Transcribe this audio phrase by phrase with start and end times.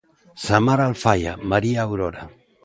[0.43, 2.23] Samar Alfaia, María Aurora.